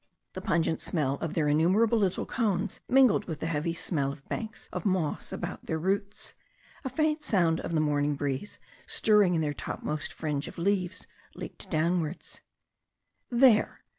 The 0.33 0.41
pungent 0.41 0.81
smell 0.81 1.19
of 1.21 1.35
their 1.35 1.47
innumerable 1.47 1.99
little 1.99 2.25
cones 2.25 2.79
mingled 2.89 3.25
with 3.25 3.39
the 3.39 3.45
heavy 3.45 3.75
smell 3.75 4.11
of 4.11 4.27
banks 4.27 4.67
of 4.73 4.83
moss 4.83 5.31
about 5.31 5.67
their 5.67 5.77
roots. 5.77 6.33
A 6.83 6.89
faint 6.89 7.23
sound 7.23 7.59
of 7.59 7.73
the 7.75 7.79
morning 7.81 8.15
breeze 8.15 8.57
stirring 8.87 9.35
in 9.35 9.41
their 9.41 9.53
topmost 9.53 10.11
fringe 10.11 10.47
of 10.47 10.57
leaves 10.57 11.05
leaked 11.35 11.69
downwards. 11.69 12.41
"There!" 13.29 13.83